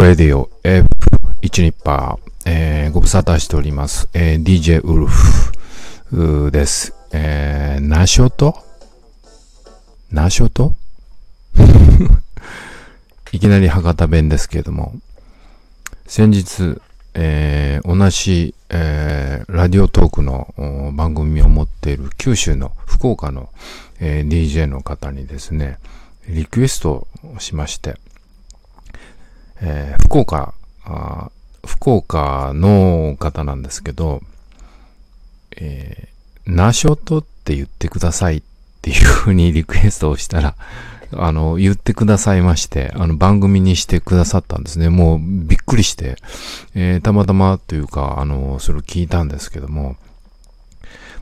[0.00, 4.08] ラディオ F1 ニッパー、えー、ご無沙汰しております。
[4.14, 6.94] えー、DJ ウルフです。
[7.12, 8.56] えー、ナショト？
[10.10, 10.74] ナショト？
[13.32, 14.94] いきなり博多弁ですけれども、
[16.06, 16.80] 先日、
[17.12, 23.50] えー、同じ、えー、ラディオトークの番組を持っている九州の福岡の、
[24.00, 25.78] えー、DJ の方にですね、
[26.28, 27.96] リクエストをしまして、
[29.62, 31.30] えー、福岡あ、
[31.64, 34.20] 福岡の方なんですけど、
[35.56, 38.42] えー、ナショトって言ってくださいっ
[38.82, 40.56] ていうふうにリクエストをしたら、
[41.14, 44.88] あの、言ってくださいまして、あの、番組にしてくださったんですね。
[44.88, 46.16] もう、びっくりして、
[46.74, 49.96] えー、たまたまというか、あの、それを聞いたんですけども、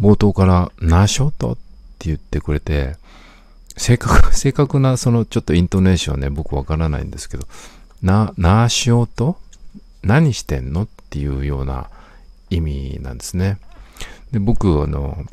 [0.00, 1.56] 冒頭から、ナショトっ
[1.98, 2.96] て言ってくれて、
[3.76, 7.46] 正確、 正確な、その、ちょっとイントネーションね、僕わからないんですけど、
[8.02, 9.38] な、なしようと？
[10.02, 10.82] 何してんの？
[10.82, 11.88] っていうような
[12.50, 13.58] 意味なんですね。
[14.32, 15.24] で、僕、あの、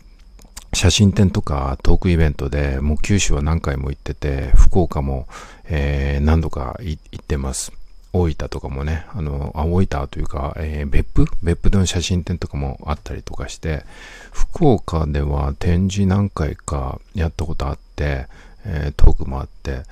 [0.73, 5.27] 写真展とかトークイベントでもう九州は何回も行ってて、福岡も、
[5.65, 7.71] えー、何度か行ってます。
[8.13, 11.27] 大分とかもね、あの、あ、大分というか、えー、別府？
[11.41, 13.83] 別府での写真展とかもあったりとかして、
[14.31, 18.27] 福岡では展示何回かやったことあって、
[18.65, 19.83] えー、トークもあって、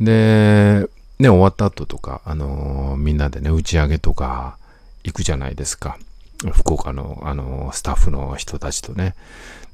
[0.00, 0.86] で、
[1.22, 4.58] ね、終わった後とか、あのー、みんなでね、打ち上げとか
[5.04, 5.96] 行くじゃないですか。
[6.52, 9.14] 福岡の、あのー、スタッフの人たちとね。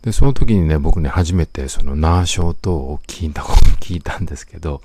[0.02, 3.42] で、その時にね、僕ね、初めてそのナーショートを聞いた、
[3.80, 4.82] 聞いたんですけど、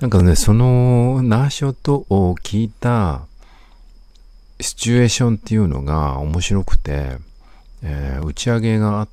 [0.00, 3.22] なんかね、そのナーショートを聞いた
[4.60, 7.16] シチュエーションっていうのが面白くて、
[7.82, 9.08] えー、打ち上げがあっ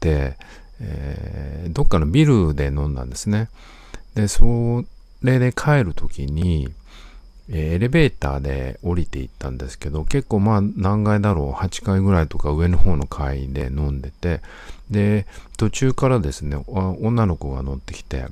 [0.00, 0.38] て、
[0.80, 3.50] えー、どっかのビルで飲んだんですね。
[4.14, 4.82] で、そ
[5.26, 6.68] れで帰る時に、
[7.48, 14.40] えエレベーターで降りていったんですけど、結構まあ何階だろう、8階ぐらいとか上の方の階で飲んでて、
[14.90, 15.26] で、
[15.56, 18.26] 途中からですね、女の子が乗ってきて、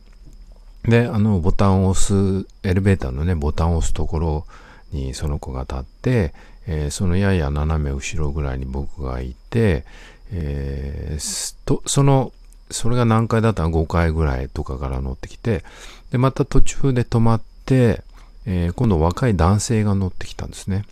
[0.85, 4.47] で、あの、ボタンを押す、エレベーターのね、ボタンを押すところ
[4.93, 6.35] にその子が立って、
[6.67, 9.85] えー、そのやや斜め後ろぐらいに僕がいて、
[10.33, 12.33] えー、と、その
[12.71, 15.65] それが何回だったら5回ぐらいとかから乗ってきて、
[16.11, 18.03] で、また途中で止まって、
[18.47, 20.85] えー、今度若い男性が乗ってきたんですね。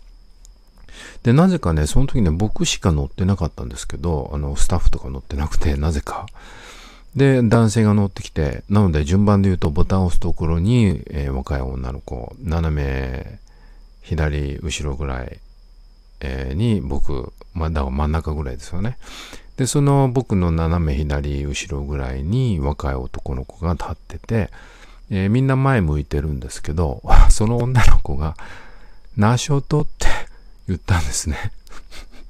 [1.23, 6.27] で、なぜかね、その時ね、僕しか乗ってなかったんですけど、あの、スタッフとか乗ってなくて、 なぜか。
[7.15, 13.39] で、男性が乗ってきて、なので順番で言うとボタンを押すところに、えー、若い女の子、斜め
[14.01, 15.39] 左後ろぐらい、
[16.21, 18.97] えー、に僕、ま、だ真ん中ぐらいですよね。
[19.57, 24.49] で、その僕の斜め左後ろぐらいに若い男の子が立ってて、
[25.09, 28.35] えー、みんな前向いてるんですけど、 その女の子が、
[29.15, 30.07] ナショートって
[30.67, 31.51] 言ったんですね。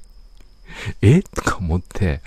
[1.00, 1.22] え？
[1.22, 2.20] とか思って、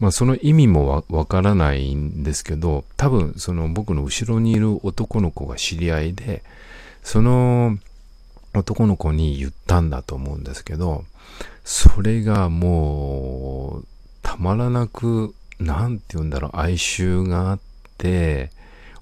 [0.00, 6.42] まあその意味もわからないんですけど、多分その僕の後ろにいる男の子が知り合いで、
[7.02, 7.78] その
[8.54, 11.04] 男の子に言ったんだと思うんですけど、
[11.64, 13.86] それがもう
[14.40, 17.60] まらなく、なんて言うんだろう、哀愁があっ
[17.98, 18.50] て、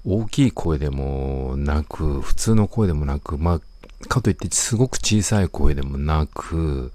[0.05, 6.91] 大きい声でもなく、普通の声でもなく、まあ、かといってすごく小さい声でもなく、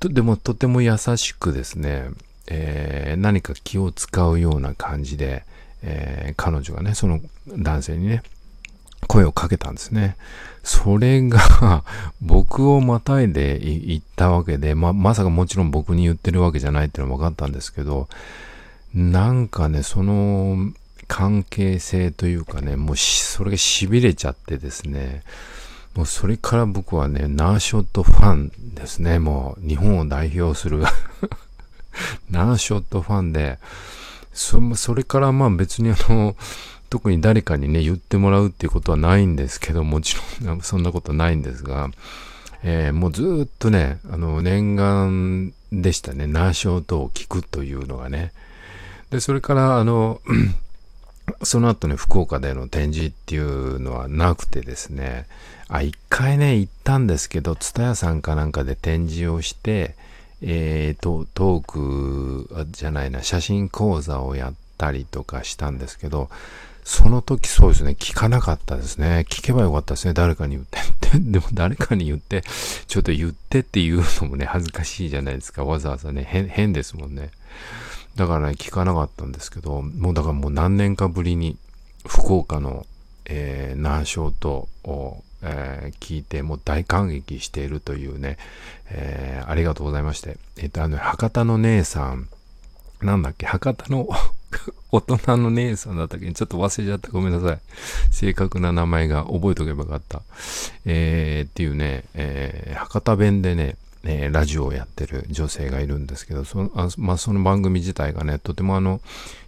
[0.00, 2.08] とでもとても優しくですね、
[2.46, 5.44] えー、何か気を使うような感じで、
[5.82, 8.22] えー、彼女がね、その男性にね、
[9.06, 10.16] 声をかけたんですね。
[10.64, 11.84] それが
[12.20, 18.08] 僕をまたいで行ったわけで、ま、まさかもちろん僕に言ってるわけじゃないっていうのは分かったんですけど、
[18.94, 20.72] なんかね、その
[21.06, 25.22] 関係性というかね、もうそれが痺れちゃってですね、
[25.94, 30.84] もうそれから僕はね、ナーショットファンですね、もう日本を代表する
[32.30, 33.58] ナーショットファンで、
[34.32, 36.36] そそれからまあ別にあの、
[36.90, 41.90] 特に誰かにね、言ってもらうっていうことはないんですけど、もちろん、そんなことないんですが、
[42.62, 46.26] えー、もうずっとね、あの、念願でしたね。
[46.26, 48.32] ナーショートを聞くというのがね。
[49.10, 50.20] で、それから、あの、
[51.42, 55.26] その後ね、福岡での展示っていうのはなくてですね、
[55.68, 59.94] あ、一回ね、行ったんですけど、ツタヤさんかなんかで展示をして、
[60.40, 61.64] えーと、トー
[62.46, 66.30] クじゃないな、写真講座をやったりとかしたんですけど、
[66.88, 69.26] その時そうですね、聞かなかったですね。
[69.28, 71.18] 聞けばよかったですね、誰かに言って。
[71.20, 72.42] でも誰かに言って、
[72.86, 75.66] ちょっと言ってっていうのもね、恥ずかしいじゃないですか。
[75.66, 77.30] わざわざね、変、ですもんね。
[78.16, 81.58] だからね、聞かなかったんですけど、もうだからもう何年かぶりに、
[82.06, 82.86] 福岡の、
[83.26, 84.66] えー、難所と、
[85.42, 88.38] えー、聞いてもう大感激しているというね、
[88.88, 90.38] えー、ありがとうございまして。
[90.56, 92.30] えっ、と、あの、博多の姉さん、
[93.02, 94.08] なんだっけ、博多の
[94.90, 97.10] 大人の姉さんだったっけちょっと忘れちゃった。
[97.10, 97.60] ごめんなさい。
[98.10, 100.22] 正確な名前が覚えとけばよかった。
[100.86, 109.00] えー、っていうね、えー、博多弁でね、えー、ラジオをやってる女性がいるんですけど、そのあまあ、その番組自体がね、とてもあの、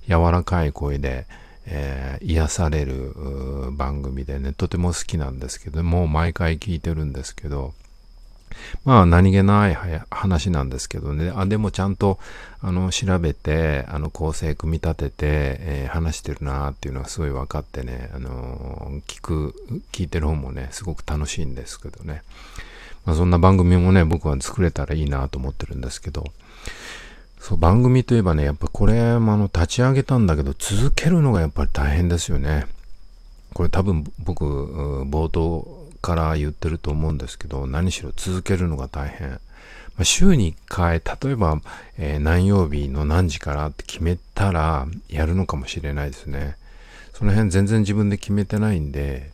[0.08, 1.26] 柔らかい声で、
[1.66, 3.14] えー、癒される
[3.72, 7.74] 番組でね、とても好きなんですけど、もう毎回聞いてるんですけど、
[8.84, 9.76] まあ何気ない
[10.10, 12.18] 話なんですけどね、あでもちゃんと
[12.60, 19.54] あの調べて、あの構成組み立てて、えー、話してるなっていうのがすごい分かってね、あの聞く、
[19.92, 22.22] 聞いてる方もね、すごく楽しいんですけどね。
[23.04, 26.24] まあ、そんな番組もね、僕は作れたらいいなと思ってるんですけど、
[27.38, 32.66] そう、番組といえばね、やっぱこれもあの、立ち上げたんだけど、続けるのがやっぱり大変ですよね。
[33.54, 34.44] これ多分僕、
[35.06, 39.30] 冒頭から言ってると思うんですけど、何しろ続けるのが大変。
[39.30, 39.38] ま
[40.02, 41.60] あ、週に1回、例えば、
[41.98, 46.56] えー、何曜日の何時からって決めたら、やるのかもしれないですね。
[47.12, 49.30] その辺全然自分で決めてないんで、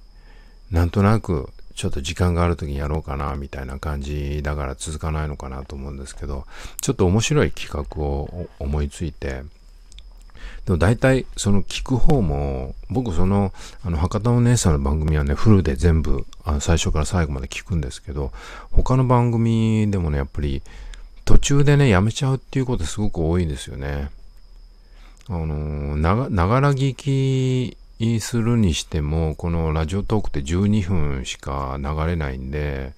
[0.70, 6.46] なんとなくちょっと時間がある時にやろうかな、みたいな感じだから続かないのかなと思うんですけど、
[6.80, 9.42] ちょっと面白い企画を思いついて、
[10.64, 13.52] でも大体その聞く方も、僕その、
[13.84, 18.32] あの、博多お姉さんの番組はね、フルで全部、あの最初から最後まで聞くんですけど、
[18.70, 20.62] 他の番組でもね、やっぱり
[21.24, 24.10] 途中でね、やめちゃうっていうことすごく多いんですよね。
[25.28, 26.14] あのな
[26.46, 27.76] がら聞き
[28.20, 32.92] するにしても、このラジオトークって12分しか流れないんで、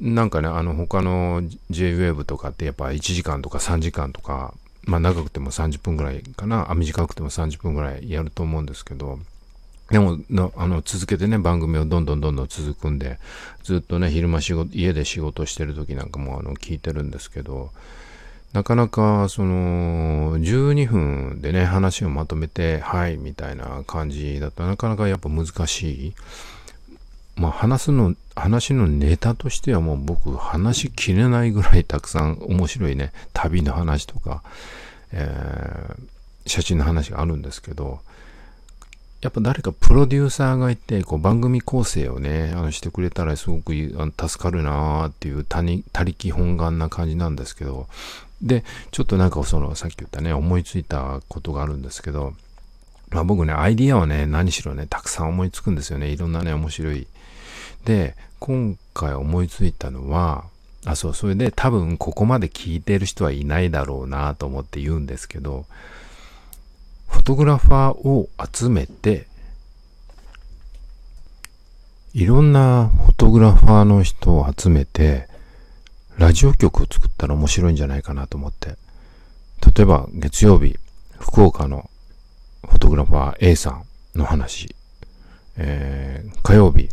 [0.00, 4.54] なんかね、あの他の JWAVE とかってやっぱ1時間とか3時間とか、
[4.86, 9.18] まあ長くても30分ぐらいかな、あ短くても30分ぐらいやると思うんですけど、
[9.90, 10.18] でも
[10.56, 13.18] あの続けてね、番組をどんどんどんどん続くんで、
[13.62, 17.70] ずっとね、昼間仕事、家で仕事してる時なんかもあの聞いてるんですけど、
[18.52, 26.14] なかなかその12分でね話をまとめてはいみたいな感じだとなかなかやっぱ難しい
[27.36, 34.42] まあ話すの話のネタとしてはもう僕話しきれないぐらいたくさん面白いね旅の話とか、
[35.12, 38.00] えー、写真の話があるんですけど
[39.22, 45.62] やっぱ誰かプロデューサーがいて、こう番組構成をね、あのしてくれたらすごく助かるなーっていう他
[46.04, 47.88] 力本願な感じなんですけど、
[48.42, 52.34] で、ちょっとなんかその、さっき言ったね、思いついたことがあるんですけど、
[53.08, 56.08] まあ僕ね、アイディアはね、何しろね、たくさん思いつくんですよね。
[56.10, 57.06] いろんなね、面白い。
[57.86, 60.44] で、今回思いついたのは、
[60.84, 65.66] あ、そう、それで多分ここまで聞いてる人はいないだろうなと思って言うんですけど、
[67.06, 69.28] フォトグラファーを集めて、
[72.12, 75.28] いろんなフォトグラファーの人を集めて、
[76.18, 78.76] ラジオ局を作ったら面白いんじゃないかなと思って。
[79.76, 80.76] 例えば月曜日、
[81.20, 81.88] 福岡の
[82.66, 84.74] フォトグラファー A さんの話。
[85.58, 86.88] えー、火曜日、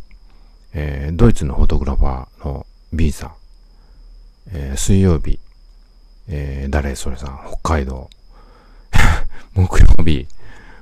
[0.74, 3.34] えー、ドイツのフォトグラファーの B さん。
[4.52, 5.40] えー、水曜日、
[6.28, 8.10] えー、誰それさん、北海道。
[9.56, 10.28] 木曜日、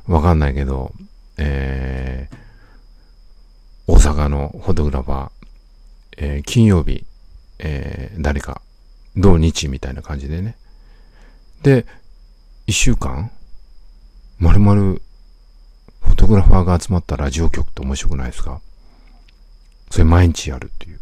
[0.08, 0.94] わかんないけど、
[1.38, 5.32] えー、大阪のフォトグラファー。
[6.18, 7.06] えー、金曜日、
[7.60, 8.62] えー、誰か、
[9.16, 10.56] 土日みたいな感じでね。
[11.64, 11.86] で、
[12.68, 13.32] 一週間、
[14.40, 15.02] まるまる、
[16.02, 18.62] フォトグラファーが集まったラジオ局って面白くないですか？
[19.92, 21.00] それ毎日やるっていう。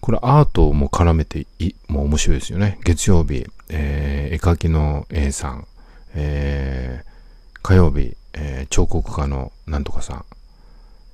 [0.00, 2.78] これアートも絡めてい、もう面白いですよね。
[2.84, 5.66] 月曜日、えー、絵描きの A さん、
[6.14, 10.24] えー、火曜日、えー、彫刻家のなんとかさん、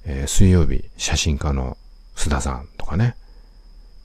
[0.07, 1.77] えー、水曜日、写真家の
[2.17, 3.15] 須田さんとかね。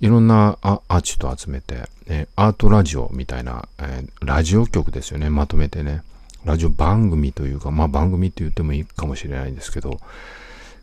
[0.02, 6.02] いろんなアーチと集めて、えアートラジオみたいな、えー、ラジオ局ですよね、まとめてね。
[6.44, 10.00] ラジオ番組というか、まあ番組って言ってもいいかもしれないんですけど、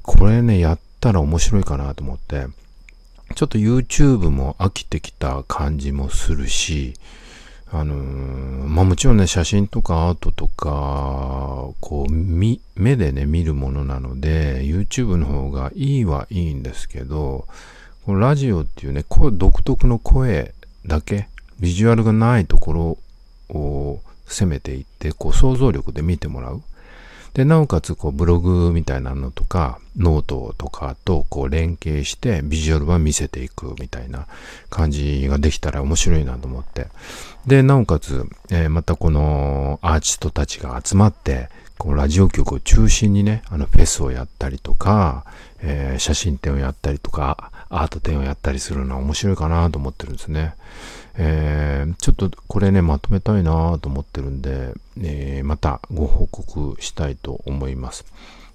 [0.03, 2.47] これね、やったら面白いかなと思って、
[3.35, 6.95] ちょっと YouTube も飽きてきた感じもするし、
[7.71, 7.99] あのー、
[8.69, 12.61] まあもちろんね、写真とかアートとか、こう、目
[12.97, 17.47] でね、見るものなので、YouTube の方がいいはいいんですけど、
[18.05, 20.55] このラジオっていうね、声、独特の声
[20.87, 21.29] だけ、
[21.61, 22.99] ビジュアルがないところ
[23.55, 26.63] を攻めていって、こう想像力で見てもらう。
[27.39, 34.27] で、なおかつ、こう、ブログみたいなのとか、ノートとかと、こう、連携して、ビジュアルは見せていくみたいな
[34.71, 36.89] 感じができたら面白いなと思って。
[37.47, 45.25] で、なおかつ、えー、またこのアーティストたちが集まって、こうラジオ局を中心にね、あのフェスをやったりとか、
[45.61, 50.55] えー、写真展をやったりとか、アート展をやったりするのは面白いかなと思ってるんですね。
[51.21, 54.73] えー、ちょっとこれね、まとめたいなと思ってるんで、
[55.03, 58.07] えー、またご報告したいと思います。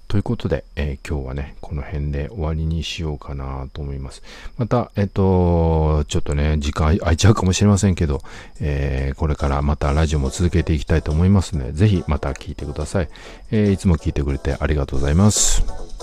[0.08, 4.22] ということで、えー、今日はね、この辺で終わりにしようかなと思います。
[4.56, 8.22] また、えっ、と、ちょっとね、時間空いちゃうかもしれませんけど、
[8.60, 13.08] えー、これからまたラジオも続けていきたいと思いますので、ぜひまた聞いてください。
[13.50, 15.93] えー、いつも聞いてくれてありがとうございます。